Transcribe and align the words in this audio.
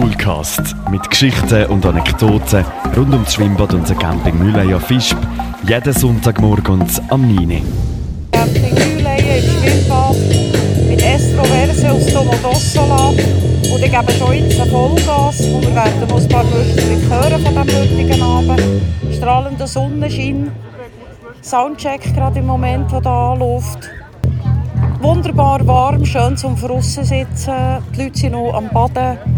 Poolcast 0.00 0.74
mit 0.90 1.08
Geschichten 1.08 1.66
und 1.66 1.86
Anekdoten 1.86 2.64
rund 2.96 3.12
ums 3.12 3.34
Schwimmbad 3.34 3.74
und 3.74 3.88
den 3.88 3.96
Camping 3.96 4.36
Mühleier 4.38 4.80
Fischb. 4.80 5.16
Jeden 5.68 5.92
Sonntagmorgen 5.92 6.84
am 7.10 7.32
9. 7.32 7.62
Camping 8.32 8.74
Mühleier 8.74 9.36
im 9.36 9.44
Schwimmbad 9.44 10.16
mit 10.88 11.00
Estroverse 11.00 11.92
aus 11.92 12.06
Domodossola. 12.12 13.10
Und 13.10 13.84
ich 13.84 13.92
gebe 13.92 14.12
schon 14.18 14.34
jetzt 14.34 14.60
Vollgas 14.68 15.40
und 15.42 15.62
wir 15.62 15.74
werden 15.76 16.08
noch 16.08 16.20
ein 16.20 16.28
paar 16.28 16.44
Wörter 16.44 17.30
hören 17.30 17.44
von 17.44 17.64
diesem 17.64 17.78
heutigen 17.78 18.22
Abend. 18.22 18.62
Strahlender 19.14 19.66
Sonnenschein. 19.68 20.50
Soundcheck 21.40 22.12
gerade 22.14 22.40
im 22.40 22.46
Moment, 22.46 22.90
der 22.90 23.00
da 23.00 23.32
anläuft. 23.34 23.88
Wunderbar 25.00 25.64
warm, 25.64 26.04
schön 26.04 26.36
zum 26.36 26.56
Draussen 26.56 27.04
sitzen. 27.04 27.54
Die 27.94 28.02
Leute 28.02 28.18
sind 28.18 28.32
noch 28.32 28.54
am 28.54 28.68
Baden. 28.70 29.33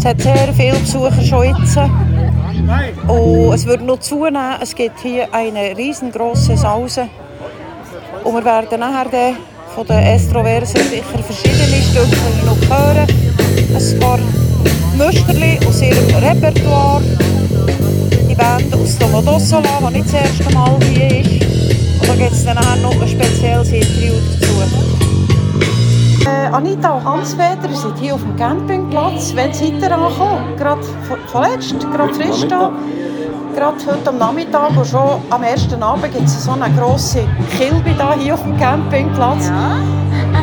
Es 0.00 0.06
hat 0.06 0.22
sehr 0.22 0.54
viele 0.54 0.78
Besucher 0.78 1.22
schon 1.22 1.44
jetzt. 1.44 1.76
Und 3.06 3.52
es 3.52 3.66
wird 3.66 3.82
noch 3.82 4.00
zunehmen. 4.00 4.56
Es 4.62 4.74
gibt 4.74 4.98
hier 5.00 5.28
eine 5.30 5.76
riesengroße 5.76 6.56
Sause. 6.56 7.06
Und 8.24 8.34
wir 8.34 8.42
werden 8.42 8.80
nachher 8.80 9.10
dann 9.10 9.36
von 9.74 9.86
den 9.86 9.98
Estroversen 9.98 10.80
sicher 10.88 11.22
verschiedene 11.22 11.82
Stücke 11.82 12.16
noch 12.46 12.78
hören. 12.78 13.06
Ein 13.76 14.00
paar 14.00 14.18
Musterli 14.96 15.58
aus 15.68 15.82
ihrem 15.82 16.24
Repertoire. 16.24 17.02
Die 18.26 18.34
Band 18.34 18.74
aus 18.74 18.96
Domodossola, 18.96 19.80
die 19.86 19.98
nicht 19.98 20.06
das 20.06 20.14
erste 20.14 20.54
Mal 20.54 20.78
hier 20.94 21.20
ist. 21.20 21.44
Und 22.00 22.08
da 22.08 22.14
gibt 22.14 22.32
es 22.32 22.46
dann 22.46 22.56
noch 22.80 22.98
ein 22.98 23.06
spezielles 23.06 23.68
Interview 23.70 24.14
dazu. 24.40 25.09
Äh, 26.30 26.46
Anita 26.52 26.90
und 26.90 27.04
Hans-Peter 27.04 27.74
sind 27.74 27.98
hier 27.98 28.14
auf 28.14 28.22
dem 28.22 28.36
Campingplatz. 28.36 29.32
Wann 29.34 29.52
seid 29.52 29.82
ihr 29.82 29.92
angekommen? 29.92 30.56
Gerade 30.56 30.82
vorletzt, 31.26 31.74
gerade 31.92 32.14
frisch 32.14 32.46
da. 32.48 32.70
Gerade 33.56 33.76
heute 33.84 34.08
am 34.08 34.18
Nachmittag 34.18 34.76
und 34.76 34.86
schon 34.86 35.20
am 35.30 35.42
ersten 35.42 35.82
Abend 35.82 36.12
gibt 36.12 36.26
es 36.26 36.44
so 36.44 36.52
eine 36.52 36.72
grosse 36.76 37.26
Kilbe 37.58 37.90
da 37.98 38.14
hier 38.14 38.34
auf 38.34 38.42
dem 38.42 38.56
Campingplatz. 38.58 39.48
Ja. 39.48 39.78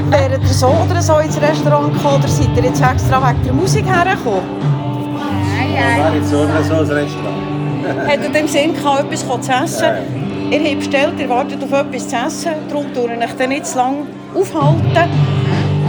Wäret 0.09 0.41
ihr 0.41 0.47
so 0.47 0.67
oder 0.67 1.01
so 1.01 1.19
ins 1.19 1.39
Restaurant 1.41 1.93
gekommen 1.93 2.17
oder 2.17 2.27
seid 2.27 2.57
ihr 2.57 2.63
jetzt 2.63 2.81
extra 2.81 3.29
wegen 3.29 3.43
der 3.43 3.53
Musik 3.53 3.85
hergekommen? 3.85 4.41
Nein, 5.57 5.99
nein. 5.99 6.15
jetzt 6.15 6.29
so 6.29 6.37
oder 6.39 6.63
so 6.63 6.73
ein 6.73 6.97
Restaurant. 6.97 8.07
Hättet 8.07 8.33
ihr 8.33 8.41
im 8.41 8.47
Sinn 8.47 8.73
gehabt, 8.73 9.05
etwas 9.05 9.45
zu 9.45 9.51
essen? 9.51 9.83
Ja, 9.83 9.93
ja. 9.93 10.57
Ihr 10.57 10.69
habt 10.69 10.79
bestellt, 10.79 11.19
ihr 11.19 11.29
wartet 11.29 11.63
auf 11.63 11.71
etwas 11.71 12.07
zu 12.09 12.15
essen, 12.15 12.51
darum 12.67 12.93
tue 12.93 13.13
ich 13.13 13.23
euch 13.23 13.35
dann 13.37 13.49
nicht 13.49 13.65
zu 13.65 13.77
lange 13.77 14.05
aufhalten. 14.35 15.36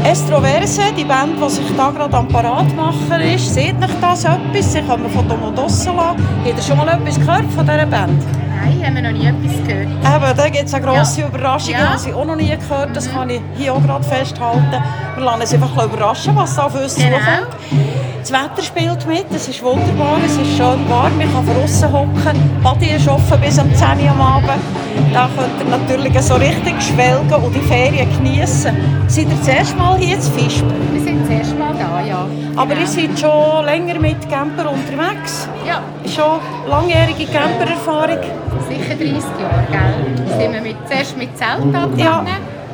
Estroverse, 0.05 0.93
die 0.97 1.05
Band, 1.05 1.35
die 1.43 1.51
sich 1.51 1.65
da 1.77 1.91
gerade 1.91 2.17
am 2.17 2.29
Parat 2.29 2.75
machen 2.75 3.21
ist, 3.21 3.53
seht 3.53 3.75
euch 3.83 3.91
das 4.01 4.25
etwas? 4.25 4.73
Sie 4.73 4.83
kommen 4.83 5.11
von 5.11 5.29
Domodossola. 5.29 6.15
Habt 6.45 6.57
ihr 6.57 6.63
schon 6.63 6.77
mal 6.79 6.89
etwas 6.89 7.19
gehört 7.19 7.45
von 7.55 7.67
dieser 7.67 7.85
Band? 7.87 8.23
Nein, 8.65 8.83
haben 8.87 8.95
wir 8.95 9.03
noch 9.03 9.11
nie 9.13 9.27
etwas 9.27 9.67
gehört. 9.67 9.89
Eben, 9.89 10.37
da 10.37 10.49
gibt 10.49 10.65
es 10.65 10.75
eine 10.75 10.87
grosse 10.87 11.21
Ja. 11.21 11.27
Überraschung, 11.29 11.73
Ja. 11.73 11.79
die 11.79 11.87
habe 11.99 12.09
ich 12.09 12.15
auch 12.15 12.25
noch 12.25 12.37
nie 12.37 12.57
gehört. 12.57 12.97
Das 12.97 13.11
kann 13.13 13.29
ich 13.31 13.41
hier 13.57 13.75
auch 13.75 13.83
gerade 13.83 14.05
festhalten. 14.05 14.73
Wir 15.17 15.25
lassen 15.25 15.41
uns 15.43 15.53
einfach 15.55 15.85
überraschen, 15.85 16.37
was 16.37 16.55
da 16.57 16.63
auf 16.65 16.75
uns 16.75 16.95
Genau. 16.95 17.17
zukommt. 17.19 17.98
Das 18.31 18.43
Wetter 18.43 18.63
spielt 18.63 19.07
mit, 19.07 19.25
es 19.35 19.49
ist 19.49 19.63
wunderbar, 19.63 20.19
es 20.23 20.37
ist 20.37 20.51
schön 20.59 20.87
warm, 20.91 21.19
ich 21.19 21.33
kann 21.33 21.47
draußen 21.47 21.91
hocken. 21.91 22.61
Badi 22.63 22.91
ist 22.91 23.09
offen 23.09 23.41
bis 23.41 23.59
um 23.59 23.75
10 23.75 24.05
Uhr 24.05 24.11
am 24.11 24.21
Abend. 24.21 24.51
Da 25.15 25.31
könnt 25.35 25.59
ihr 25.63 25.79
natürlich 25.79 26.21
so 26.21 26.35
richtig 26.35 26.75
schwelgen 26.83 27.33
und 27.43 27.55
die 27.55 27.61
Ferien 27.61 28.07
genießen. 28.19 28.77
Seid 29.07 29.29
ihr 29.31 29.37
das 29.39 29.49
erste 29.49 29.77
Mal 29.79 29.97
hier 29.97 30.21
zu 30.21 30.31
Fisch? 30.33 30.63
Wir 30.93 31.01
sind 31.01 31.23
das 31.23 31.31
erste 31.31 31.55
Mal 31.55 31.73
da, 31.79 32.03
ja. 32.05 32.27
Aber 32.55 32.67
Genau. 32.75 32.81
ihr 32.83 32.87
seid 32.87 33.19
schon 33.19 33.65
länger 33.65 33.99
mit 33.99 34.29
Camper 34.29 34.73
unterwegs. 34.73 35.49
Ja, 35.67 35.81
Schon 36.05 36.39
langjährige 36.69 37.25
Campererfahrung. 37.33 38.19
sicher 38.69 38.95
30 38.95 39.15
Jahre, 39.41 39.65
gell? 39.73 40.39
Sind 40.39 40.53
wir 40.53 40.61
mit, 40.61 40.77
zuerst 40.87 41.17
mit 41.17 41.35
Zelt 41.39 41.51
angefangen, 41.63 41.99
Ja, 41.99 42.25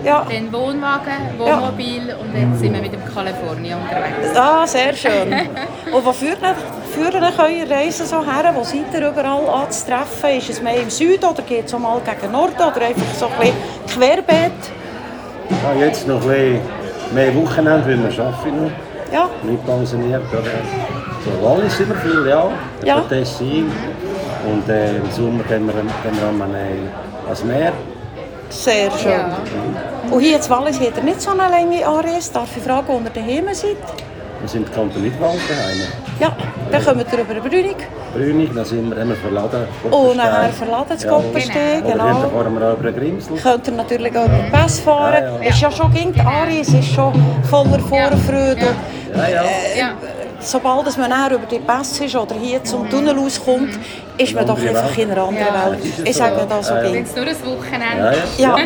ja. 0.05 0.27
dann 0.29 0.53
Wohnwagen, 0.53 1.39
Wohnmobil 1.39 2.15
und 2.21 2.35
jetzt 2.35 2.61
sind 2.61 2.75
wir 2.75 2.81
mit 2.81 2.93
dem 2.93 3.05
California 3.05 3.77
unterwegs. 3.77 4.37
Ah, 4.37 4.67
sehr 4.67 4.93
schön. 4.95 5.33
Und 5.93 6.05
wo 6.05 6.13
führen, 6.13 6.39
führen 6.93 7.23
euch 7.23 7.39
eure 7.39 7.71
Reisen 7.71 8.07
so 8.07 8.17
her? 8.25 8.53
Wo 8.55 8.65
seid 8.65 8.93
ihr 8.93 9.09
überall 9.09 9.49
anzutreffen? 9.49 10.31
Ist 10.39 10.51
es 10.51 10.63
mehr 10.63 10.77
im 10.81 10.91
Süden 10.91 11.25
oder 11.25 11.43
geht 11.43 11.67
es 11.67 11.75
auch 11.75 11.79
mal 11.79 12.01
gegen 12.01 12.33
Norden 12.33 12.55
oder 12.55 12.87
einfach 12.87 13.15
so 13.17 13.27
ein 13.27 13.33
bisschen 13.39 13.55
querbeet? 14.01 14.53
Ja, 15.51 15.81
jetzt 15.81 16.09
noch 16.09 16.23
ein 16.23 16.29
bisschen 16.29 16.61
mehr 17.15 17.35
Wochenende, 17.37 17.87
weil 17.87 17.99
wir 17.99 18.25
arbeiten 18.25 18.65
noch. 18.65 18.71
Ja, 19.13 19.29
Nicht 19.43 19.65
pensioniert. 19.65 20.23
Oder? 20.33 20.43
So 21.25 21.47
Wallis 21.47 21.77
sind 21.77 21.89
wir 21.89 21.97
viel, 21.97 22.27
ja. 22.27 22.51
Ja. 22.85 23.01
Tessin. 23.09 23.71
Und 24.47 24.69
äh, 24.69 24.97
im 24.97 25.11
Sommer 25.11 25.45
gehen 25.45 25.67
wir, 25.67 25.75
gehen 25.75 26.21
wir 26.21 26.29
einmal 26.29 26.51
äh, 26.51 27.27
ans 27.27 27.45
Meer. 27.45 27.73
Sehr 28.55 28.91
schön. 28.93 29.11
Ja. 29.13 29.39
Und 30.11 30.21
hier 30.21 30.37
in 30.37 30.51
Wallis 30.51 30.79
habt 30.81 30.97
ihr 30.97 31.03
nicht 31.03 31.21
so 31.21 31.31
eine 31.31 31.49
lange 31.49 31.87
Anreise. 31.87 32.33
Darf 32.33 32.57
ich 32.57 32.63
fragen, 32.63 32.87
wo 32.89 33.01
ihr 33.03 33.11
daheim 33.11 33.47
seid? 33.53 33.77
Wir 34.41 34.49
sind 34.49 34.71
Kanton 34.73 35.03
Nidwald 35.03 35.41
daheim. 35.49 35.89
Ja, 36.21 36.37
dann 36.71 36.85
kommt 36.85 37.07
ihr 37.13 37.19
über 37.21 37.35
Brünig 37.49 37.77
Brünig, 38.13 38.51
dann 38.55 38.65
sind 38.65 38.91
wir 38.91 38.99
immer 39.03 39.15
verladen. 39.17 39.67
und 39.91 40.17
nachher 40.17 40.51
verladen 40.53 40.85
das 40.91 41.03
Ja. 41.03 41.11
Koppensteg. 41.11 41.85
Oder 41.85 41.93
Genau. 41.93 42.07
hinten 42.07 42.31
fahren 42.37 42.59
wir 42.61 42.73
auch 42.73 42.79
über 42.79 42.93
Grimsel. 42.93 43.37
Könnt 43.39 43.67
ihr 43.67 43.73
natürlich 43.73 44.17
auch 44.17 44.25
über 44.27 44.37
den 44.37 44.53
Pass 44.53 44.79
fahren. 44.81 45.15
Ja, 45.15 45.43
ja. 45.43 45.49
Ist 45.51 45.61
ja 45.61 45.71
schon 45.71 45.93
ging 45.93 46.13
die 46.13 46.21
Anreise 46.21 46.79
ist 46.79 46.93
schon 46.95 47.13
voller 47.51 47.79
Vorfreude. 47.81 48.67
Ja. 49.17 49.29
Ja, 49.29 49.43
ja. 49.77 49.91
Sobald 50.45 50.99
man 50.99 51.09
näher 51.11 51.33
über 51.33 51.47
die 51.47 51.59
Pass 51.59 51.99
ist 52.01 52.15
oder 52.15 52.35
hier 52.35 52.63
zum 52.65 52.89
Tunnel 52.91 53.19
auskommt, 53.19 53.79
ist 54.19 54.35
man 54.35 54.47
doch 54.47 54.59
einfach 54.61 54.97
in 54.99 55.11
einer 55.11 55.23
anderen. 55.23 55.73
Welt. 55.73 55.93
Ich 56.05 56.17
sage 56.17 56.47
das 56.49 56.69
so. 56.69 56.75
Wenn 56.75 56.93
ging. 56.93 57.03
es 57.05 57.17
nur 57.17 57.27
ein 57.27 57.37
Wochenende 57.47 58.19
Ja, 58.39 58.57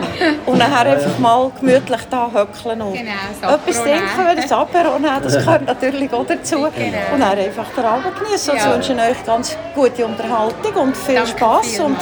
und 0.45 0.59
nachher 0.59 0.91
einfach 0.93 1.19
mal 1.19 1.51
gemütlich 1.59 2.01
da 2.11 2.29
höckeln 2.33 2.83
und 2.83 2.93
Genau, 2.95 3.55
etwas 3.55 3.83
trinken, 3.83 4.01
nehmen. 4.19 4.37
das 4.43 4.53
Apero 4.53 4.99
nehmen, 4.99 5.23
das 5.23 5.35
gehört 5.39 5.67
natürlich 5.67 6.13
auch 6.13 6.27
dazu. 6.27 6.57
Genau. 6.57 6.69
Und 7.15 7.21
dann 7.21 7.39
einfach 7.39 7.67
den 7.77 7.85
Abend 7.85 8.19
genießen. 8.19 8.53
Und 8.53 8.59
Ja. 8.59 8.75
wünsche 8.75 8.93
euch 8.95 9.25
ganz 9.25 9.57
gute 9.75 10.05
Unterhaltung 10.05 10.75
und 10.75 10.97
viel 10.97 11.15
Danke 11.15 11.31
Spass 11.31 11.79
und 11.81 11.97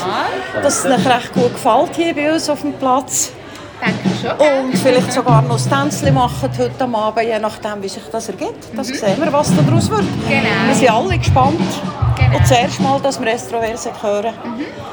dass 0.62 0.84
es 0.84 0.86
euch 0.86 1.06
recht 1.06 1.32
gut 1.34 1.52
gefällt 1.52 1.94
hier 1.96 2.14
bei 2.14 2.32
uns 2.32 2.48
auf 2.48 2.62
dem 2.62 2.72
Platz. 2.72 3.32
Denke 3.84 4.00
ich 4.04 4.20
schon. 4.28 4.38
gell? 4.38 4.60
Und 4.64 4.78
vielleicht 4.78 5.12
sogar 5.12 5.42
noch 5.42 5.58
ein 5.58 5.90
Tänzchen 5.90 6.14
machen 6.14 6.50
heute 6.58 6.84
Abend, 6.84 7.22
je 7.26 7.38
nachdem, 7.38 7.82
wie 7.82 7.88
sich 7.88 8.02
das 8.10 8.28
ergibt. 8.28 8.64
Das 8.74 8.86
sehen 8.88 9.16
wir, 9.22 9.32
was 9.32 9.52
daraus 9.54 9.90
wird. 9.90 10.02
Mhm. 10.02 10.28
Genau. 10.28 10.66
Wir 10.68 10.74
sind 10.74 10.90
alle 10.90 11.18
gespannt. 11.18 11.60
Genau. 12.16 12.34
Und 12.36 12.40
das 12.40 12.50
erste 12.50 12.82
Mal, 12.82 13.00
dass 13.00 13.20
wir 13.20 13.32
Estroverse 13.32 13.90
hören. 14.02 14.32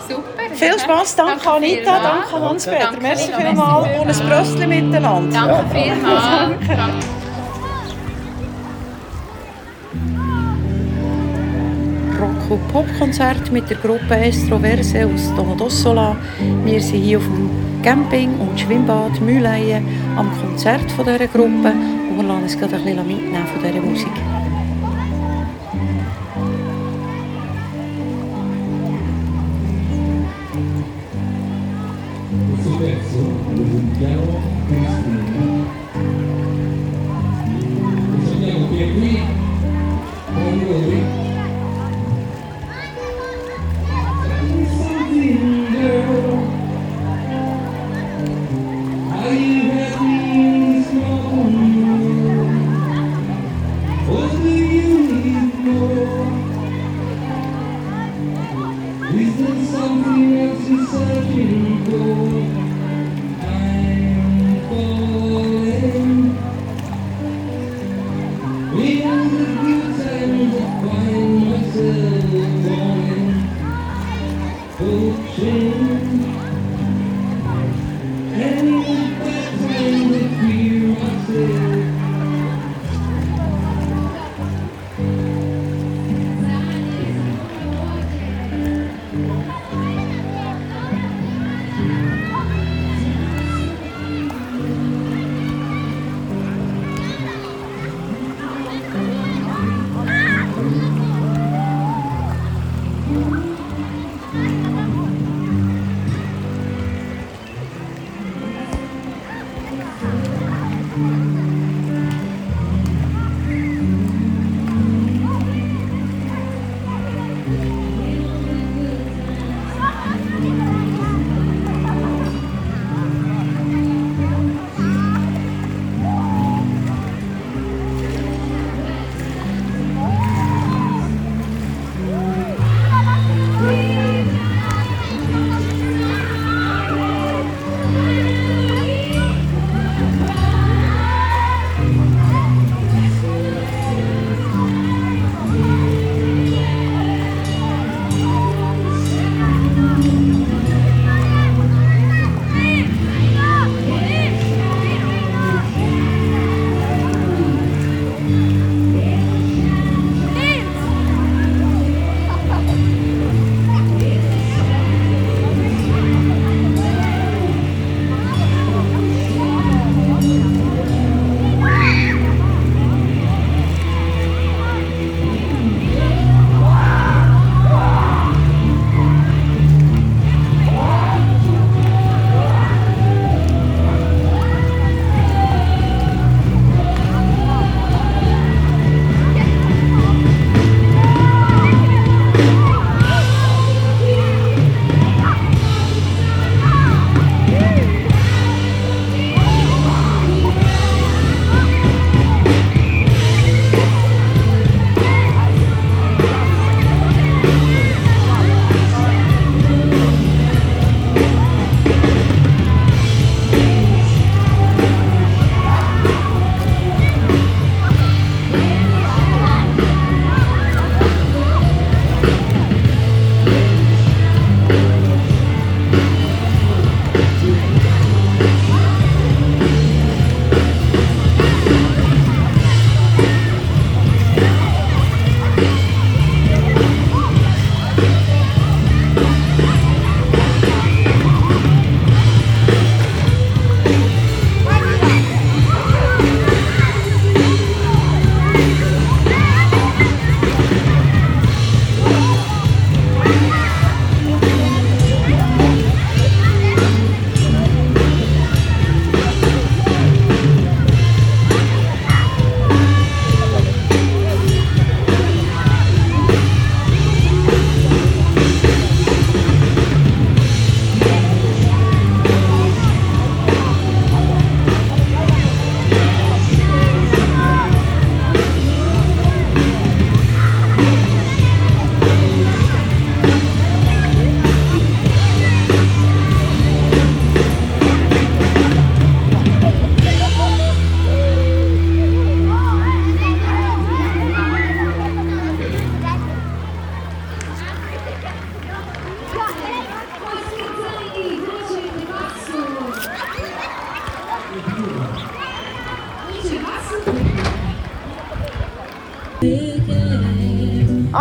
Super. 0.07 0.23
Viel 0.53 0.79
Spass, 0.79 1.15
danke 1.17 1.49
Anita, 1.49 1.93
vielmals. 1.93 2.03
danke 2.31 2.45
Hans-Peter. 2.45 2.79
Danke 2.79 3.01
Merci 3.01 3.31
vielmals. 3.35 3.87
und 3.99 4.07
ein 4.09 4.29
Bröstchen 4.29 4.69
miteinander. 4.69 5.31
Danke 5.47 5.75
vielmals. 5.75 6.23
Danke. 6.67 6.93
Rock- 12.19 12.51
und 12.51 12.67
Popkonzert 12.69 13.51
mit 13.51 13.69
der 13.69 13.77
Gruppe 13.77 14.15
Estroverse 14.15 15.05
aus 15.07 15.33
Domodossola. 15.35 16.15
Wir 16.63 16.81
sind 16.81 17.01
hier 17.01 17.17
auf 17.17 17.23
dem 17.25 17.49
Camping 17.83 18.39
und 18.39 18.57
Schwimmbad 18.57 19.19
Mühleien 19.19 19.85
am 20.15 20.31
Konzert 20.39 20.89
von 20.93 21.05
dieser 21.05 21.27
Gruppe 21.27 21.73
und 22.09 22.15
wir 22.15 22.23
lassen 22.23 22.43
uns 22.43 22.57
gerade 22.57 22.75
ein 22.77 22.83
bisschen 22.83 23.07
mitnehmen 23.07 23.47
von 23.47 23.61
dieser 23.61 23.81
Musik. 23.81 24.07
Qui 38.93 39.32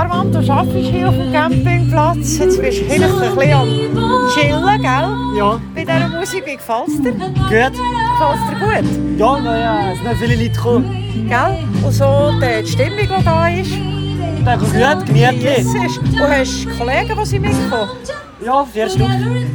Armand, 0.02 0.35
du 0.35 0.52
arbeitest 0.52 0.90
hier 0.90 1.09
auf 1.09 1.14
dem 1.14 1.32
Campingplatz. 1.32 2.38
Jetzt 2.38 2.61
bist 2.61 2.80
du 2.80 2.85
vielleicht 2.87 3.04
ein 3.04 3.37
bisschen 3.37 3.99
am 3.99 4.28
Chillen, 4.35 4.82
gell? 4.82 5.38
Ja, 5.38 5.61
Bei 5.75 5.85
dieser 5.85 6.09
Musik, 6.09 6.44
wie 6.44 6.56
gefällt 6.56 6.88
es 6.88 7.02
dir? 7.02 7.12
gut. 7.12 7.35
Gefällt 7.49 7.73
es 8.35 8.49
dir 8.49 8.82
gut? 8.82 9.18
Ja, 9.18 9.38
naja, 9.40 9.92
es 9.92 9.99
sind 10.00 10.16
viele 10.18 10.37
Leute 10.42 10.50
gekommen. 10.50 11.28
Gell? 11.28 11.59
Und 11.85 11.92
so 11.92 12.32
die, 12.40 12.66
Stimmung, 12.66 12.99
die 12.99 13.25
da 13.25 13.49
ist. 13.49 13.71
Ich 13.71 14.44
denke, 14.44 14.64
gut, 14.64 15.06
gemütlich. 15.06 15.66
Du 16.12 16.18
hast 16.18 16.78
Kollegen, 16.78 17.18
die 17.21 17.26
sind 17.26 17.42
mitgekommen? 17.42 17.90
Ja, 18.44 18.64
vier 18.73 18.88
Stück. 18.88 19.06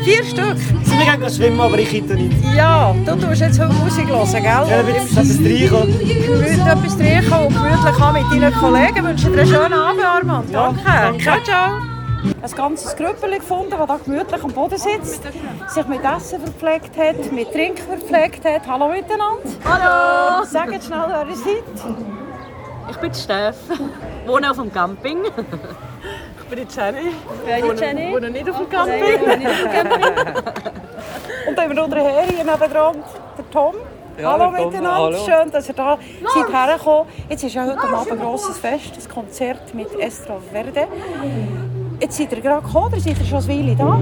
Vier 0.05 0.23
Stück? 0.23 0.57
Wir 0.97 1.17
gehen 1.17 1.29
schwimmen, 1.29 1.59
aber 1.61 1.77
ich 1.77 1.89
hitte 1.89 2.15
nicht. 2.15 2.33
Ja, 2.55 2.93
du 3.05 3.15
tust 3.15 3.41
jetzt 3.41 3.59
heute 3.59 3.73
Musik 3.73 4.07
hören, 4.07 4.31
gell? 4.31 4.43
Ja, 4.43 4.59
ein 4.61 4.85
bisschen 4.85 5.17
etwas 5.17 5.39
reinkommen. 5.39 5.99
Gemütlich 5.99 6.65
etwas 6.65 6.97
trinken 6.97 7.33
und 7.33 7.53
gemütlich 7.53 7.99
haben 7.99 8.13
mit 8.13 8.43
deinen 8.43 8.53
Kollegen. 8.55 8.97
Ich 8.97 9.03
wünsche 9.03 9.29
dir 9.29 9.39
einen 9.41 9.47
schönen 9.49 9.73
Abend, 9.73 10.03
Armand. 10.03 10.49
Ja, 10.51 10.63
Danke. 10.65 10.81
danke. 10.85 11.23
Ciao, 11.23 11.37
ciao. 11.43 11.71
Ein 12.41 12.51
ganzes 12.51 12.95
Grüppel 12.95 13.37
gefunden, 13.37 13.69
das 13.77 13.87
hier 13.87 13.99
gemütlich 14.05 14.43
am 14.43 14.51
Boden 14.51 14.77
sitzt, 14.77 15.21
sich 15.67 15.87
mit 15.87 15.99
Essen 16.03 16.41
verpflegt 16.41 16.97
hat, 16.97 17.31
mit 17.31 17.51
Trinken 17.53 17.77
verpflegt 17.87 18.43
hat. 18.43 18.67
Hallo 18.67 18.87
miteinander. 18.89 19.43
Hallo. 19.63 20.43
Sagt 20.45 20.83
schnell, 20.83 21.05
wer 21.07 21.27
ihr 21.27 21.35
seid. 21.35 21.95
Ich 22.89 22.97
bin 22.97 23.13
Steff, 23.13 23.57
wohne 24.25 24.49
auf 24.49 24.57
dem 24.57 24.73
Camping. 24.73 25.19
Bin 26.49 26.59
die 26.59 26.75
Jenny. 26.75 27.11
Bin 27.45 27.75
die 27.75 27.83
Jenny. 27.83 28.13
wohne 28.13 28.29
nicht 28.29 28.49
auf 28.49 28.57
dem 28.57 28.69
Camping. 28.69 29.01
Und 31.47 31.57
dann 31.57 31.69
haben 31.69 31.75
wir 31.75 31.83
unsere 31.83 32.01
Herren 32.03 32.29
hier 32.29 32.43
nebenan, 32.43 32.95
der 33.37 33.49
Tom. 33.51 33.75
Ja, 34.19 34.31
hallo 34.31 34.49
miteinander, 34.49 34.95
hallo. 34.95 35.17
schön, 35.17 35.51
dass 35.51 35.67
ihr 35.69 35.75
da 35.75 35.97
seid 36.33 36.51
hergekommen. 36.51 37.05
Jetzt 37.29 37.43
ist 37.43 37.53
ja 37.53 37.65
heute 37.65 37.79
Abend 37.79 38.11
ein 38.13 38.19
grosses 38.19 38.57
Fest, 38.57 38.93
ein 38.97 39.13
Konzert 39.13 39.73
mit 39.75 39.87
Estro 39.99 40.39
Verde. 40.51 40.87
Jetzt 41.99 42.17
seid 42.17 42.31
ihr 42.31 42.41
gerade 42.41 42.65
gekommen, 42.65 42.87
oder 42.87 42.99
seid 42.99 43.19
ihr 43.19 43.25
schon 43.25 43.43
eine 43.43 43.47
Weile 43.47 43.75
da? 43.75 43.99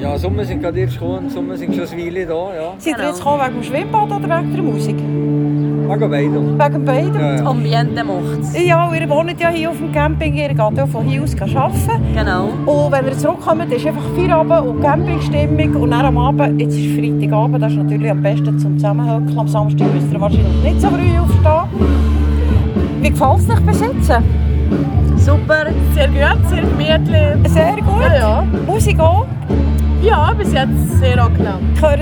Ja, 0.00 0.18
Sommer 0.18 0.44
sind 0.44 0.62
gerade 0.62 0.78
erst 0.80 0.94
gekommen, 0.94 1.30
Sommer 1.30 1.56
sind 1.56 1.74
schon 1.74 1.86
eine 1.88 2.04
Weile 2.04 2.26
da, 2.26 2.54
ja. 2.54 2.74
Seid 2.78 2.98
ihr 2.98 3.06
jetzt 3.06 3.18
gekommen 3.18 3.42
wegen 3.44 3.54
dem 3.54 3.62
Schwimmbad 3.64 4.06
oder 4.06 4.22
wegen 4.22 4.52
der 4.54 4.62
Musik? 4.62 4.96
Wegen 5.88 6.10
beiden. 6.10 6.58
Wegen 6.58 6.84
beiden? 6.84 7.14
Ja, 7.14 7.36
ja. 7.36 7.46
Ambiente 7.46 8.04
macht's. 8.04 8.54
Ja, 8.58 8.92
ihr 8.92 9.08
wohnt 9.08 9.40
ja 9.40 9.48
hier 9.48 9.70
auf 9.70 9.76
dem 9.78 9.92
Camping, 9.92 10.34
ihr 10.34 10.48
geht 10.48 10.58
ja 10.58 10.86
von 10.86 11.04
hier 11.04 11.22
aus 11.22 11.34
arbeiten. 11.40 12.02
Genau. 12.14 12.48
Und 12.66 12.92
wenn 12.92 13.06
ihr 13.06 13.18
zurückkommt, 13.18 13.72
ist 13.72 13.86
einfach 13.86 14.02
Feierabend 14.16 14.66
und 14.66 14.80
Campingstimmung. 14.82 15.82
Und 15.82 15.90
dann 15.90 16.06
am 16.06 16.18
Abend, 16.18 16.60
jetzt 16.60 16.76
ist 16.76 16.96
Freitagabend, 16.96 17.62
das 17.62 17.72
ist 17.72 17.78
natürlich 17.78 18.10
am 18.10 18.22
besten 18.22 18.58
zum 18.58 18.78
Zusammenhocken. 18.78 19.38
Am 19.38 19.48
Samstag 19.48 19.92
müsst 19.92 20.12
ihr 20.12 20.20
wahrscheinlich 20.20 20.62
nicht 20.62 20.80
so 20.80 20.88
früh 20.88 21.18
aufstehen. 21.18 22.04
Wie 23.00 23.10
gefällt 23.10 23.38
es 23.38 23.50
euch 23.50 23.60
bis 23.60 23.80
jetzt? 23.80 24.12
Super. 25.16 25.66
Sehr 25.94 26.08
gut, 26.08 26.48
sehr 26.48 26.62
gemütlich. 26.62 27.52
Sehr 27.52 27.76
gut. 27.76 28.02
Ja, 28.02 28.14
ja. 28.16 28.44
Musik 28.66 28.98
auch. 28.98 29.26
Ja, 30.04 30.32
bis 30.36 30.52
jetzt 30.52 30.98
sehr 31.00 31.22
angenehm. 31.22 31.54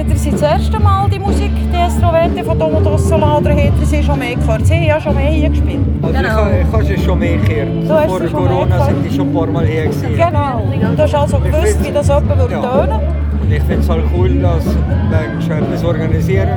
Ihr 0.09 0.17
sie 0.17 0.31
das 0.33 0.43
erste 0.43 0.79
Mal, 0.81 1.09
die 1.09 1.19
Musik, 1.19 1.51
die 1.73 1.77
Estrovete 1.77 2.45
von 2.45 2.59
Domo 2.59 2.81
Dossola, 2.81 3.39
oder 3.39 3.51
ihr 3.53 3.73
sie 3.85 4.03
schon 4.03 4.19
mehr 4.19 4.35
gehört? 4.35 4.67
Sie 4.67 4.75
haben 4.75 4.83
ja 4.85 5.01
schon 5.01 5.15
mehr 5.15 5.31
hier 5.31 5.49
gespielt. 5.51 5.81
Also 6.03 6.15
Genau. 6.17 6.29
ich, 6.29 6.35
habe- 6.35 6.51
ich 6.67 6.73
habe 6.73 6.85
sie 6.85 6.99
schon 6.99 7.19
mehr 7.19 7.37
gehört. 7.37 7.69
Du 7.83 8.09
Vor 8.09 8.21
Corona 8.49 8.85
sind 8.87 9.05
die 9.09 9.15
schon 9.15 9.29
ein 9.29 9.35
paar 9.35 9.47
Mal 9.47 9.67
hier 9.67 9.83
gewesen. 9.85 10.09
Genau. 10.17 10.63
Du 10.97 11.03
hast 11.03 11.15
also 11.15 11.39
gewusst, 11.39 11.79
wie 11.85 11.93
das 11.93 12.09
jemand 12.09 12.39
würde 12.39 12.53
Ja. 12.55 12.61
tönen 12.61 13.01
Und 13.43 13.53
ich 13.53 13.63
finde 13.63 13.81
es 13.83 13.89
halt 13.89 14.05
cool, 14.17 14.31
dass 14.41 14.65
wir 14.65 15.41
schon 15.47 15.59
etwas 15.65 15.85
organisieren. 15.85 16.49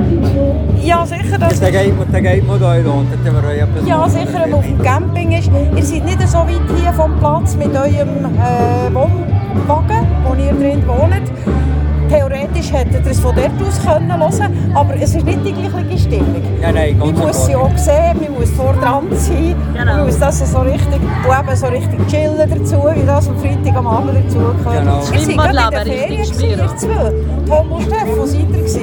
Ja, 0.83 1.05
sicher. 1.05 1.37
Das 1.39 1.59
Dann 1.59 1.71
geht 1.71 1.97
man, 1.97 2.11
dann 2.11 2.23
geht 2.23 2.47
man 2.47 2.59
da 2.59 2.73
und 2.75 3.07
dann 3.25 3.33
wir 3.33 3.51
etwas 3.63 3.87
Ja, 3.87 3.97
machen. 3.97 4.11
sicher, 4.11 4.33
wenn 4.43 4.49
man 4.51 4.59
auf 4.59 4.65
dem 4.65 4.81
Camping 4.83 5.31
ist. 5.31 5.49
Ihr 5.75 5.83
seid 5.83 6.05
nicht 6.05 6.27
so 6.27 6.37
weit 6.39 6.79
hier 6.81 6.93
vom 6.93 7.17
Platz 7.19 7.55
mit 7.55 7.69
eurem 7.75 8.09
äh, 8.39 8.89
Wohnwagen, 9.55 10.07
wo 10.23 10.33
ihr 10.35 10.53
drin 10.53 10.83
wohnt. 10.87 11.31
Theoretisch 12.09 12.71
hättet 12.71 13.03
ihr 13.03 13.11
es 13.11 13.19
von 13.19 13.35
dort 13.35 13.49
aus 13.67 13.83
können 13.83 14.11
hören 14.11 14.53
aber 14.75 14.93
es 14.95 15.15
ist 15.15 15.25
nicht 15.25 15.39
die 15.43 15.53
gleiche 15.53 15.97
Stimmung. 15.97 16.41
Nein, 16.61 16.75
nein, 16.75 16.97
Man 16.99 17.15
muss 17.15 17.45
sie 17.47 17.55
auch 17.55 17.75
sehen, 17.77 18.19
man 18.21 18.33
muss 18.39 18.51
vor 18.51 18.73
dran 18.79 19.05
sein, 19.11 19.55
Genau. 19.73 19.95
man 19.95 20.05
muss 20.05 20.19
das 20.19 20.51
so 20.51 20.59
richtig, 20.59 21.01
und 21.01 21.49
eben 21.49 21.55
so 21.55 21.65
richtig 21.67 22.07
chillen 22.07 22.37
dazu, 22.37 22.75
wie 22.93 23.05
das 23.05 23.27
am 23.27 23.37
Freitag 23.37 23.75
am 23.75 23.87
Abend 23.87 24.11
dazu 24.23 24.37
gehört. 24.37 24.79
Genau. 24.83 24.99
Ihr 24.99 25.19
seid 25.19 25.37
gerade 25.37 25.89
in 25.89 25.95
den 25.95 25.97
Ferien, 25.97 26.21
gewesen, 26.21 26.49
ihr 26.49 26.77
zwei. 26.77 27.13
Tom 27.47 27.71
und 27.71 27.81
Steff, 27.81 28.17
wo 28.17 28.25
seid 28.25 28.39
ihr? 28.41 28.45
gewesen? 28.45 28.81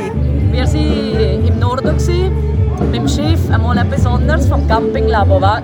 Wir 0.51 0.65
waren 0.67 1.47
im 1.47 1.59
Norden, 1.61 1.97
gewesen, 1.97 2.33
mit 2.81 2.95
dem 2.95 3.09
Schiff, 3.09 3.41
einmal 3.53 3.79
etwas 3.79 4.05
anderes, 4.05 4.49
vom 4.49 4.67
Campingleben 4.67 5.41
weg. 5.41 5.63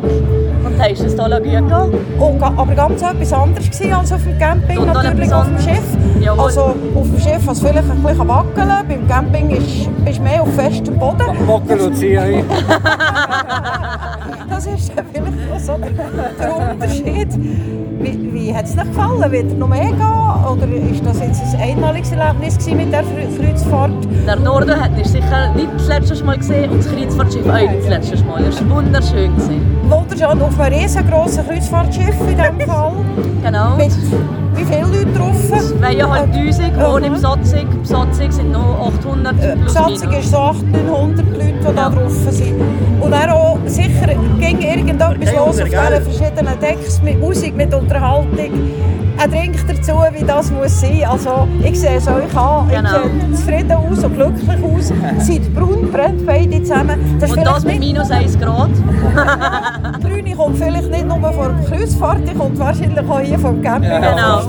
Und 0.78 0.84
da 0.84 0.90
ist 0.90 1.00
es 1.00 1.14
hier 1.14 1.24
gut 1.28 1.42
gegangen. 1.42 1.94
Oh, 2.20 2.32
ga- 2.38 2.52
aber 2.56 2.72
ganz 2.74 3.02
etwas 3.02 3.32
anderes 3.32 3.68
gewesen 3.68 3.92
als 3.94 4.12
auf 4.12 4.22
dem 4.22 4.38
Camping, 4.38 4.78
Und 4.78 4.86
natürlich 4.92 5.32
auf 5.32 5.46
dem. 5.46 5.58
Schiff. 5.58 5.82
Jawohl. 6.20 6.44
Also 6.44 6.60
auf 6.62 6.74
dem 7.10 7.18
Schiff 7.20 7.46
was 7.46 7.58
vielleicht 7.60 7.90
ein 7.90 8.00
bisschen 8.02 8.28
wackeln, 8.28 8.68
beim 8.88 9.08
Camping 9.08 9.50
ist, 9.50 10.04
bist 10.04 10.18
du 10.18 10.22
mehr 10.22 10.40
auf 10.42 10.54
festem 10.54 10.96
Boden. 10.96 11.26
Wackel 11.48 11.80
und 11.80 11.96
ziehen. 11.96 12.44
Das 14.48 14.66
ist 14.66 14.92
vielleicht 14.92 15.52
auch 15.52 15.58
so 15.58 15.76
der, 15.78 16.70
Unterschied. 16.72 17.28
Wie, 18.00 18.32
wie 18.32 18.54
hat 18.54 18.64
es 18.66 18.74
dir 18.74 18.84
gefallen? 18.84 19.30
Wird 19.32 19.50
er 19.50 19.56
noch 19.58 19.68
mehr 19.68 19.86
gehen? 19.86 20.00
Oder 20.00 20.66
ist 20.90 21.04
das 21.04 21.20
jetzt 21.20 21.54
ein 21.56 21.60
einmaliges 21.70 22.12
Erlebnis 22.12 22.66
mit 22.66 22.92
der 22.92 23.02
Kre- 23.02 23.36
Kreuzfahrt? 23.36 23.90
Der 24.26 24.36
Norden 24.36 24.80
hat 24.80 24.96
wir 24.96 25.04
sicher 25.04 25.52
nicht 25.54 25.68
das 25.76 25.88
letzte 25.88 26.24
Mal 26.24 26.38
gesehen 26.38 26.70
und 26.70 26.78
das 26.84 26.92
Kreuzfahrtschiff 26.92 27.46
auch 27.48 27.54
nicht 27.54 27.78
das 27.80 27.88
letzte 27.88 28.24
Mal. 28.24 28.44
Es 28.44 28.60
war 28.68 28.76
wunderschön. 28.76 29.30
Wunderschön, 29.88 30.42
auf 30.42 30.60
einem 30.60 30.80
riesengroßen 30.80 31.46
Kreuzfahrtschiff 31.46 32.14
in 32.20 32.36
diesem 32.36 32.60
Fall. 32.68 32.92
Genau. 33.42 33.76
Mit 33.76 33.92
wie 34.56 34.64
viele 34.64 34.80
Leute 34.82 35.06
drauf? 35.16 35.47
Zweieinhalbtausend 35.88 36.72
ohne 36.78 37.08
Mhm. 37.08 37.14
Besatzung. 37.14 37.66
Besatzung 37.80 38.30
sind 38.32 38.52
noch 38.52 38.92
800 39.02 39.34
Die 39.34 39.60
plus 39.62 39.74
minus. 39.74 40.18
ist 40.18 40.30
so 40.30 40.36
800, 40.36 40.86
900 40.86 41.26
Leute, 41.30 41.54
die 41.60 41.64
da 41.64 41.82
Ja. 41.82 41.88
drauf 41.90 42.12
sind. 42.30 42.54
Und 43.00 43.10
dann 43.10 43.30
auch 43.30 43.58
sicher 43.66 44.06
ging 44.38 44.60
irgendetwas 44.60 45.32
los 45.34 45.60
auf 45.60 45.64
diesen 45.64 46.02
verschiedenen 46.18 46.60
Decks 46.60 47.00
mit 47.02 47.18
Musik, 47.20 47.56
mit 47.56 47.72
Unterhaltung. 47.72 48.50
Ein 49.20 49.30
Drink 49.32 49.56
dazu, 49.66 49.94
wie 50.12 50.24
das 50.24 50.48
muss 50.52 50.80
sein. 50.80 51.02
Also 51.10 51.48
ich 51.64 51.80
sehe 51.80 51.96
es 51.96 52.06
euch 52.06 52.36
an. 52.36 52.68
Genau. 52.68 52.88
Ihr 52.88 53.02
seht 53.20 53.36
zufrieden 53.36 53.72
aus 53.72 54.04
und 54.04 54.14
glücklich 54.14 54.62
aus. 54.62 54.92
Seid 55.26 55.54
braun, 55.56 55.90
brennt 55.90 56.24
beide 56.24 56.62
zusammen. 56.62 57.16
Das 57.18 57.32
Und 57.32 57.44
das 57.44 57.64
mit 57.64 57.80
minus 57.80 58.10
1 58.12 58.38
Grad. 58.38 58.70
Brüne 60.28 60.36
kommt 60.36 60.58
vielleicht 60.58 60.90
nicht 60.90 61.06
nur 61.06 61.32
von 61.32 61.56
der 61.56 61.78
Kreuzfahrt, 61.78 62.28
die 62.28 62.34
kommt 62.34 62.58
wahrscheinlich 62.58 63.08
auch 63.08 63.20
hier 63.20 63.38
vom 63.38 63.62
Camping. 63.62 63.90
Genau. 64.08 64.40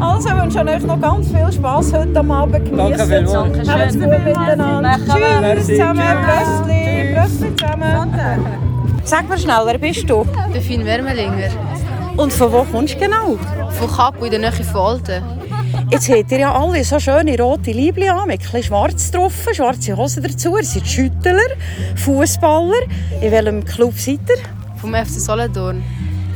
Also 0.00 0.28
ich 0.28 0.42
wünsche 0.42 0.64
euch 0.64 0.82
noch 0.84 1.00
ganz 1.00 1.28
viel 1.28 1.52
Spass 1.52 1.92
heute 1.92 2.20
am 2.20 2.30
Abend. 2.30 2.54
Danke 2.54 2.70
Geniessen. 2.70 3.08
vielmals. 3.08 3.32
Dankeschön. 3.32 3.80
Habt's 3.80 3.94
gut 3.98 4.24
miteinander. 4.24 4.80
Merci. 4.80 5.04
Tschüss 5.10 5.40
Merci. 5.40 5.72
zusammen. 5.72 6.02
Bröstli. 6.24 7.14
Bröstli 7.14 7.56
zusammen. 7.56 8.14
Sag 9.04 9.28
mir 9.28 9.38
schnell, 9.38 9.62
wer 9.64 9.78
bist 9.78 10.08
du? 10.08 10.24
Der 10.54 10.62
Finn 10.62 10.84
Wermelinger. 10.84 11.48
Und 12.16 12.32
von 12.32 12.52
wo 12.52 12.64
kommst 12.70 12.94
du 12.94 12.98
genau? 12.98 13.36
Von 13.70 13.90
Kapo 13.90 14.24
in 14.24 14.30
der 14.30 14.40
Nähe 14.40 14.52
von 14.52 14.80
Alten. 14.80 15.22
Jetzt 15.90 16.08
habt 16.08 16.32
ihr 16.32 16.38
ja 16.38 16.54
alle 16.54 16.84
so 16.84 16.98
schöne 16.98 17.38
rote 17.38 17.70
Liebli 17.72 18.08
an, 18.08 18.26
mit 18.26 18.40
ein 18.40 18.44
bisschen 18.44 18.62
schwarz 18.62 19.10
drauf, 19.10 19.32
schwarze 19.52 19.96
Hosen 19.96 20.22
dazu. 20.22 20.56
Ihr 20.56 20.64
seid 20.64 20.86
Schüttler, 20.86 21.38
Fußballer. 21.96 22.82
In 23.20 23.32
welchem 23.32 23.64
Club 23.64 23.94
seid 23.98 24.20
ihr? 24.28 24.78
Vom 24.80 24.94
FC 24.94 25.20
Solothurn. 25.20 25.82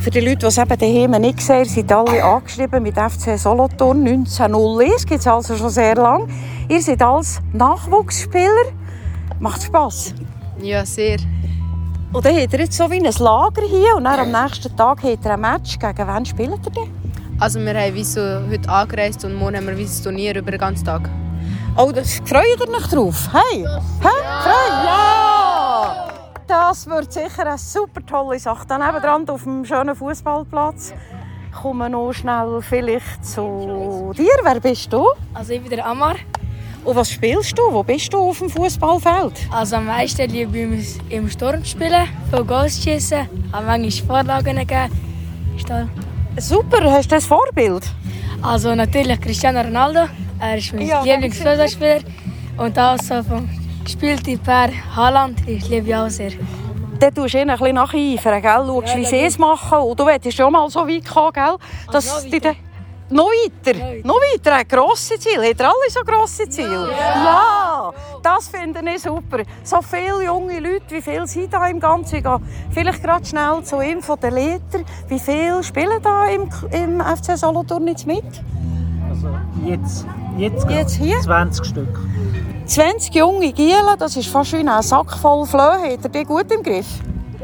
Für 0.01 0.11
die 0.11 0.21
Leute, 0.21 0.39
die 0.39 0.47
es 0.47 0.59
eben 0.59 0.79
daheim 0.79 1.21
nicht 1.21 1.41
sehen, 1.41 1.65
sind 1.65 1.93
alle 1.93 2.25
angeschrieben 2.25 2.83
mit 2.83 2.95
FC 2.95 3.39
Solothurn 3.39 4.07
1901. 4.07 5.07
gibt 5.07 5.21
es 5.21 5.27
also 5.27 5.57
schon 5.57 5.71
sehr 5.71 5.95
lange. 5.95 6.27
Ihr 6.69 6.83
seid 6.83 7.03
als 7.03 7.41
Nachwuchsspieler. 7.53 8.73
Macht 9.39 9.63
Spass. 9.63 10.15
Ja, 10.61 10.85
sehr. 10.85 11.19
Und 12.13 12.25
dann 12.25 12.37
habt 12.37 12.53
ihr 12.53 12.59
jetzt 12.59 12.77
so 12.77 12.91
wie 12.91 12.99
ein 12.99 13.13
Lager 13.19 13.63
hier 13.63 13.97
und 13.97 14.05
dann 14.05 14.19
am 14.19 14.43
nächsten 14.43 14.77
Tag 14.77 15.03
habt 15.03 15.25
ihr 15.25 15.31
ein 15.31 15.41
Match. 15.41 15.79
Gegen 15.79 16.09
wen 16.09 16.27
spielt 16.27 16.67
ihr 16.67 16.73
denn? 16.73 17.02
Also 17.43 17.59
wir 17.59 17.75
haben 17.75 17.93
wie 17.97 18.05
so 18.05 18.21
heute 18.21 18.69
angereist 18.69 19.25
und 19.25 19.35
morgen 19.35 19.57
haben 19.57 19.67
wir 19.67 19.77
wie 19.77 19.83
ein 19.83 20.03
Turnier 20.05 20.37
über 20.37 20.53
den 20.53 20.61
ganzen 20.61 20.85
Tag. 20.85 21.11
Oh, 21.77 21.91
das 21.91 22.23
freut 22.25 22.45
ihr 22.57 22.73
euch 22.73 22.87
drauf? 22.87 23.29
Hey? 23.33 23.65
Hä? 23.65 24.09
Freu? 24.45 24.87
Ja! 24.87 26.09
Das 26.47 26.87
wird 26.87 27.13
sicher 27.13 27.45
eine 27.45 27.59
super 27.59 28.07
tolle 28.07 28.39
Sache. 28.39 28.65
Dann 28.69 28.81
dran 28.81 29.29
auf 29.29 29.43
dem 29.43 29.65
schönen 29.65 29.97
Fußballplatz. 29.97 30.95
Kommen 31.61 31.79
wir 31.79 31.89
noch 31.89 32.13
schnell 32.13 32.61
vielleicht 32.63 33.25
zu 33.25 34.13
dir. 34.17 34.39
Wer 34.45 34.61
bist 34.61 34.93
du? 34.93 35.09
Also 35.35 35.55
ich 35.55 35.63
bin 35.63 35.71
der 35.71 35.85
Amar. 35.85 36.15
Und 36.85 36.95
was 36.95 37.11
spielst 37.11 37.59
du? 37.59 37.63
Wo 37.73 37.83
bist 37.83 38.13
du 38.13 38.19
auf 38.19 38.39
dem 38.39 38.51
Fußballfeld? 38.51 39.49
Also 39.51 39.75
am 39.75 39.87
meisten 39.87 40.31
liebe 40.31 40.59
ich 40.59 40.97
im 41.09 41.29
Sturm 41.29 41.65
spielen, 41.65 42.09
viel 42.31 42.45
Goals 42.45 42.81
schießen, 42.81 43.29
manchmal 43.51 43.91
Vorlagen. 43.91 44.59
Ist 45.57 45.67
toll. 45.67 45.89
Super, 46.39 46.91
hast 46.91 47.11
du 47.11 47.17
ein 47.17 47.21
Vorbild? 47.21 47.85
Also 48.43 48.75
natürlich 48.75 49.21
Cristiano 49.21 49.61
Ronaldo, 49.61 50.09
er 50.41 50.57
ist 50.59 50.73
mein 50.73 50.87
Ja, 50.87 51.03
Lieblingsfußballspieler. 51.03 52.01
Und 52.59 52.79
auch 52.79 52.97
so 52.99 53.23
vom 53.23 53.49
Spieltyp 53.87 54.47
her 54.47 54.71
Haaland, 54.97 55.47
ich 55.49 55.69
liebe 55.69 55.89
ihn 55.91 55.95
auch 55.95 56.09
sehr. 56.09 56.33
dann 56.99 57.15
tust 57.15 57.35
du 57.35 57.39
ihnen 57.41 57.51
ein 57.51 57.59
bisschen 57.59 57.75
nacheifern, 57.75 58.41
gell? 58.43 58.65
Schaust, 58.67 58.97
wie 58.97 59.05
sie 59.05 59.21
es 59.21 59.39
machen. 59.39 59.79
Und 59.79 59.99
du 59.99 60.07
willst 60.07 60.33
schon 60.33 60.53
mal 60.53 60.69
so 60.71 60.87
weit 60.87 61.05
kommen, 61.09 61.33
gell? 61.33 61.57
Dass 61.91 62.25
die 62.25 62.41
dann- 62.41 62.57
noch 63.13 63.29
weiter, 63.29 63.79
noch 64.05 64.17
weiter, 64.17 64.51
er 64.51 64.59
hat 64.61 64.69
grosse 64.69 65.19
Ziele. 65.19 65.51
Hat 65.51 65.61
er 65.61 65.67
alle 65.67 65.91
so 65.91 66.01
grosse 66.01 66.49
Ziele? 66.49 66.91
Ja, 66.91 67.93
das 68.23 68.49
finde 68.49 68.81
ich 68.95 69.03
super. 69.03 69.43
So 69.63 69.81
viele 69.83 70.25
junge 70.25 70.61
Leute, 70.61 70.91
wie 70.91 71.03
viele 71.03 71.27
sind 71.27 71.53
da 71.53 71.67
im 71.67 71.81
Ganzen? 71.81 72.17
Ich 72.17 72.25
gehe 72.25 72.41
vielleicht 72.71 73.03
gerade 73.03 73.25
schnell 73.25 73.63
zu 73.63 73.81
ihm 73.81 74.03
von 74.03 74.19
den 74.21 74.35
Leiter. 74.35 74.81
Wie 75.09 75.19
viele 75.19 75.63
spielen 75.63 76.01
da 76.03 76.27
im, 76.27 76.49
im 76.71 77.01
FC 77.01 77.37
Solothurn 77.37 77.87
jetzt 77.89 78.07
mit? 78.07 78.25
Jetzt, 79.65 80.07
jetzt, 80.37 80.69
Jetzt 80.69 80.97
hier? 80.97 81.21
20 81.21 81.65
Stück. 81.65 81.99
20 82.67 83.15
junge 83.15 83.53
Gielen, 83.53 83.97
das 83.99 84.17
ist 84.17 84.29
fast 84.29 84.53
wie 84.53 84.67
ein 84.67 84.83
Sack 84.83 85.13
voll 85.19 85.47
Flöhe. 85.47 85.93
Hat 85.93 86.05
er 86.05 86.09
die 86.09 86.25
gut 86.25 86.51
im 86.51 86.63
Griff? 86.63 86.87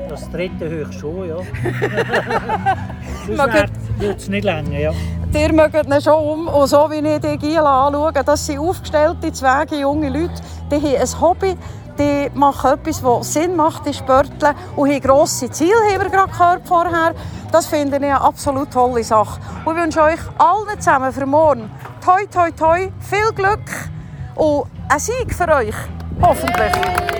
Das 0.08 0.30
dritte 0.30 0.68
höchst 0.68 1.00
schon, 1.00 1.28
ja. 1.28 1.36
Sonst 3.26 3.70
wird 3.98 4.18
es 4.18 4.28
nicht 4.28 4.44
länger, 4.44 4.78
ja. 4.78 4.92
Ihr 5.34 5.52
mögt 5.52 5.74
ihn 5.74 6.00
schon 6.00 6.14
um. 6.14 6.48
Und 6.48 6.66
so 6.68 6.90
wie 6.90 7.06
ich 7.06 7.20
die 7.20 7.38
Gielen 7.38 7.66
anschaue, 7.66 8.12
das 8.12 8.46
sind 8.46 8.58
aufgestellte, 8.58 9.32
zwege 9.32 9.80
junge 9.80 10.08
Leute, 10.08 10.42
die 10.70 10.76
haben 10.76 11.00
ein 11.00 11.20
Hobby, 11.20 11.56
die 11.98 12.30
machen 12.34 12.72
etwas, 12.72 13.02
das 13.02 13.32
Sinn 13.32 13.56
macht, 13.56 13.86
die 13.86 13.94
Sporteln 13.94 14.54
und 14.76 14.90
haben 14.90 15.00
grosse 15.00 15.50
Ziele, 15.50 15.74
haben 15.92 16.02
wir 16.02 16.10
gerade 16.10 16.32
gehört 16.32 16.66
vorher. 16.66 17.14
Das 17.52 17.66
finde 17.66 17.96
ich 17.96 18.02
eine 18.02 18.20
absolut 18.20 18.70
tolle 18.70 19.02
Sache. 19.02 19.40
Und 19.64 19.76
ich 19.76 19.82
wünsche 19.82 20.02
euch 20.02 20.20
allen 20.38 20.80
zusammen 20.80 21.12
für 21.12 21.26
morgen 21.26 21.70
toi, 22.08 22.26
toi, 22.26 22.50
toi, 22.52 22.90
viel 23.00 23.32
Glück 23.34 23.90
und 24.34 24.64
ein 24.88 24.98
Sieg 24.98 25.34
für 25.34 25.48
euch. 25.48 25.74
Hoffentlich. 26.22 26.72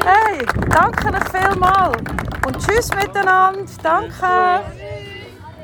Hey, 0.05 0.47
danke 0.71 1.09
euch 1.09 1.29
vielmals. 1.31 1.99
Und 2.47 2.59
tschüss 2.59 2.88
miteinander. 2.95 3.67
Danke. 3.83 4.77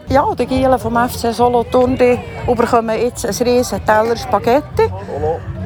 Ja, 0.09 0.35
die 0.39 0.47
Gielen 0.47 0.79
vom 0.79 0.97
FC 0.97 1.33
Solothurn 1.35 1.97
bekommen 1.97 2.99
jetzt 3.01 3.27
ein 3.27 3.47
riesen 3.47 3.85
Teller 3.85 4.17
Spaghetti. 4.17 4.91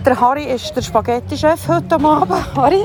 Der 0.04 0.20
Harry 0.20 0.44
ist 0.44 0.74
der 0.74 0.82
Spaghetti-Chef 0.82 1.68
heute 1.68 1.96
Abend. 1.96 2.32
Harry, 2.56 2.84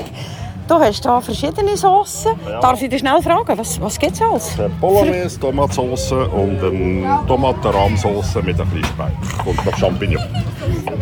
du 0.66 0.74
hast 0.74 1.02
hier 1.02 1.20
verschiedene 1.20 1.76
Soßen. 1.76 2.32
Ja. 2.48 2.60
Darf 2.60 2.82
ich 2.82 2.90
dich 2.90 2.98
schnell 2.98 3.22
fragen, 3.22 3.56
was, 3.56 3.80
was 3.80 3.98
gibt 3.98 4.14
es 4.14 4.22
alles? 4.22 4.52
Bolognese, 4.80 5.38
Tomatsauce 5.38 6.12
und 6.12 6.62
eine 6.62 7.20
Tomaten-Rahmsauce 7.26 8.34
mit 8.42 8.60
ein 8.60 8.68
bisschen 8.68 8.84
Speck 8.84 9.46
und 9.46 9.64
noch 9.64 9.78
Champignons. 9.78 10.24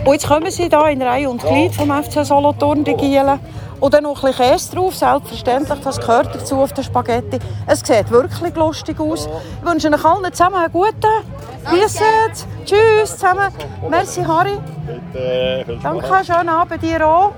Und 0.05 0.13
jetzt 0.13 0.29
kommen 0.29 0.51
sie 0.51 0.69
hier 0.69 0.89
in 0.89 1.03
Reihe 1.03 1.31
und 1.31 1.43
Glied 1.43 1.75
vom 1.75 1.91
FC 1.91 2.25
Solothurn, 2.25 2.85
die 2.85 2.95
Gielen. 2.95 3.41
Und 3.83 3.93
dann 3.95 4.05
noch 4.05 4.23
ein 4.23 4.31
bisschen 4.31 4.47
Käse 4.47 4.77
drauf, 4.77 4.95
selbstverständlich, 4.95 5.81
das 5.83 5.99
gehört 6.01 6.33
dazu 6.33 6.55
auf 6.59 6.73
den 6.73 6.85
Spaghetti. 6.85 7.41
Es 7.67 7.81
sieht 7.81 8.13
wirklich 8.13 8.55
lustig 8.55 9.01
aus. 9.01 9.29
Ich 9.61 9.69
wünsche 9.69 9.89
euch 9.89 10.05
allen 10.05 10.33
zusammen 10.33 10.55
einen 10.55 10.73
guten 10.73 10.95
Grüße. 11.69 12.05
Tschüss 12.65 13.17
zusammen. 13.17 13.53
Merci 13.91 14.23
Harry. 14.23 14.57
Danke, 15.83 16.25
schönen 16.25 16.49
Abend 16.49 16.81
dir 16.81 17.05
auch. 17.05 17.33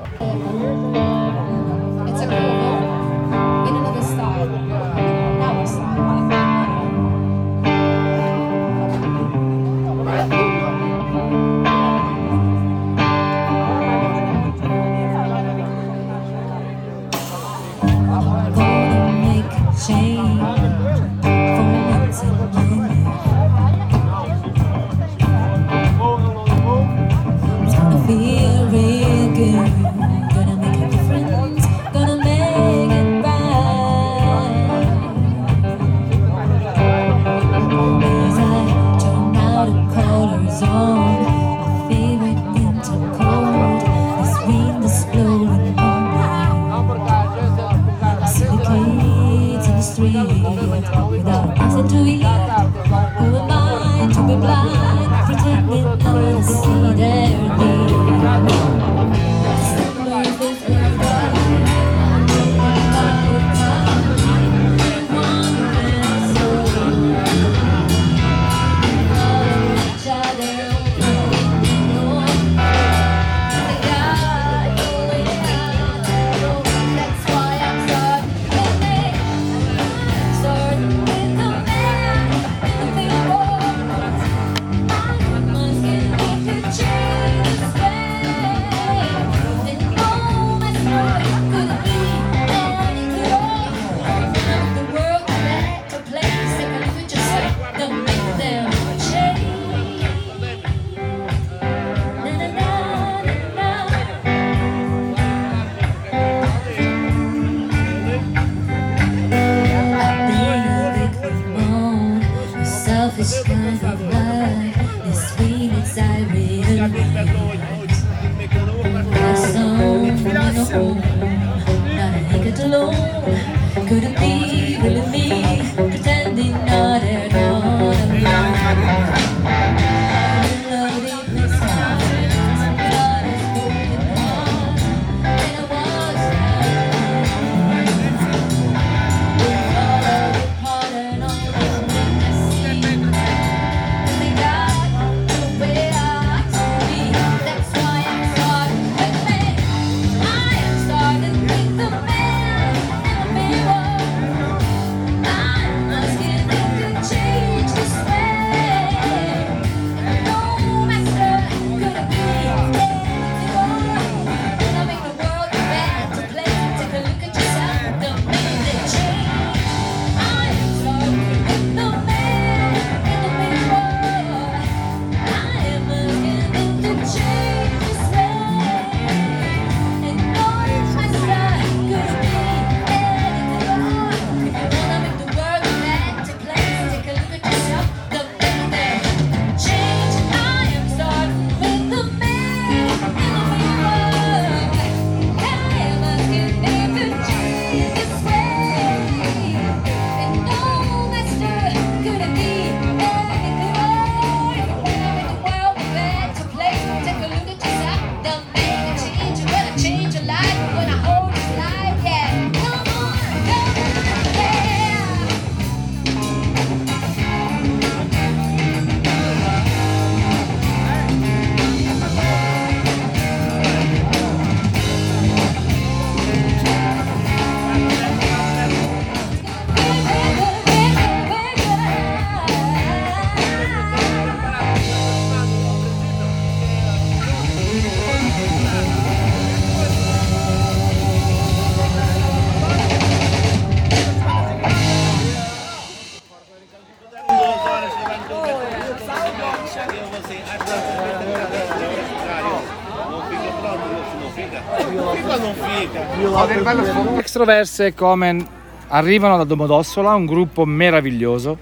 Extroverse 257.44 257.92
come 257.92 258.46
arrivano 258.88 259.37
da 259.37 259.44
Domodossola, 259.44 260.14
un 260.14 260.24
gruppo 260.24 260.64
meraviglioso, 260.64 261.59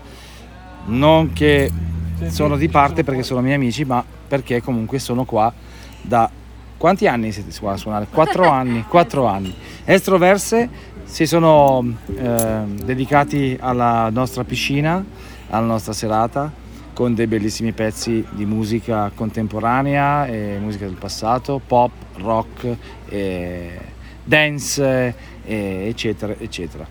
non 0.84 1.32
che 1.32 1.72
sono 2.28 2.56
di 2.56 2.68
parte 2.68 3.02
perché 3.02 3.24
sono 3.24 3.40
miei 3.40 3.56
amici, 3.56 3.84
ma 3.84 4.04
perché 4.28 4.62
comunque 4.62 5.00
sono 5.00 5.24
qua 5.24 5.52
da 6.00 6.30
quanti 6.76 7.08
anni 7.08 7.32
siete 7.32 7.50
qua 7.58 7.72
a 7.72 7.76
suonare? 7.76 8.06
Quattro 8.08 8.46
anni, 8.48 8.84
quattro 8.86 9.26
anni. 9.26 9.52
Estroverse 9.84 10.68
si 11.02 11.26
sono 11.26 11.84
eh, 12.16 12.60
dedicati 12.84 13.56
alla 13.58 14.08
nostra 14.10 14.44
piscina, 14.44 15.04
alla 15.48 15.66
nostra 15.66 15.92
serata 15.92 16.48
con 16.92 17.12
dei 17.14 17.26
bellissimi 17.26 17.72
pezzi 17.72 18.24
di 18.30 18.44
musica 18.44 19.10
contemporanea 19.12 20.26
e 20.26 20.58
musica 20.60 20.84
del 20.84 20.94
passato, 20.94 21.60
pop, 21.66 21.90
rock, 22.18 22.76
dance, 24.24 25.14
eccetera, 25.44 26.34
eccetera. 26.38 26.86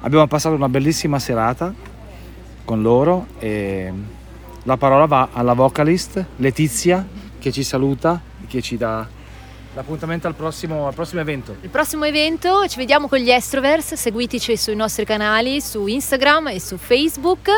Abbiamo 0.00 0.26
passato 0.26 0.54
una 0.54 0.68
bellissima 0.68 1.18
serata 1.18 1.72
con 2.64 2.82
loro 2.82 3.26
e 3.38 3.92
la 4.62 4.76
parola 4.76 5.06
va 5.06 5.28
alla 5.32 5.52
vocalist 5.52 6.24
Letizia 6.36 7.06
che 7.38 7.52
ci 7.52 7.62
saluta 7.62 8.20
e 8.42 8.46
che 8.46 8.62
ci 8.62 8.76
dà 8.76 9.06
l'appuntamento 9.74 10.26
al 10.26 10.34
prossimo, 10.34 10.86
al 10.86 10.94
prossimo 10.94 11.20
evento. 11.20 11.56
Il 11.60 11.68
prossimo 11.68 12.04
evento 12.04 12.66
ci 12.68 12.78
vediamo 12.78 13.08
con 13.08 13.18
gli 13.18 13.30
Estrovers, 13.30 13.94
seguiteci 13.94 14.56
sui 14.56 14.76
nostri 14.76 15.04
canali 15.04 15.60
su 15.60 15.86
Instagram 15.86 16.48
e 16.48 16.60
su 16.60 16.76
Facebook. 16.76 17.50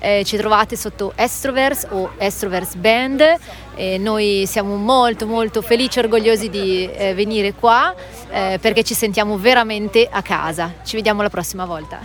Eh, 0.00 0.22
ci 0.24 0.36
trovate 0.38 0.76
sotto 0.76 1.12
Estrovers 1.14 1.86
o 1.90 2.12
Estrovers 2.16 2.74
Band 2.74 3.22
e 3.74 3.98
noi 3.98 4.44
siamo 4.46 4.76
molto 4.76 5.26
molto 5.26 5.60
felici 5.60 5.98
e 5.98 6.02
orgogliosi 6.02 6.48
di 6.48 6.90
eh, 6.90 7.12
venire 7.12 7.52
qua 7.52 7.94
eh, 8.30 8.58
perché 8.60 8.82
ci 8.82 8.94
sentiamo 8.94 9.36
veramente 9.36 10.08
a 10.10 10.22
casa. 10.22 10.72
Ci 10.82 10.96
vediamo 10.96 11.20
la 11.22 11.28
prossima 11.28 11.66
volta. 11.66 11.98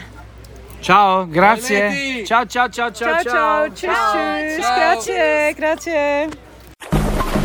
Ciao, 0.81 1.25
grazie. 1.27 2.23
Ciao 2.25 2.45
ciao 2.45 2.69
ciao 2.69 2.91
ciao 2.91 3.21
Ciao, 3.21 3.23
ciao. 3.23 3.71
Tschüss, 3.71 3.89
tschüss. 4.51 4.65
Grazie, 4.65 5.53
grazie. 5.55 6.29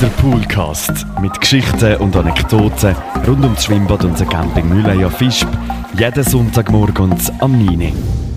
Der 0.00 0.08
Poolcast 0.20 1.06
mit 1.20 1.38
Geschichten 1.40 1.96
und 1.96 2.16
Anekdoten 2.16 2.96
rund 3.26 3.44
ums 3.44 3.64
Schwimmbad 3.64 4.04
und 4.04 4.18
den 4.18 4.28
Camping 4.28 4.68
Mühleier 4.68 5.10
Fischb. 5.10 5.48
Jeden 5.94 6.24
Sonntagmorgen 6.24 7.14
am 7.40 7.52
9. 7.64 7.80
Uhr. 7.80 8.29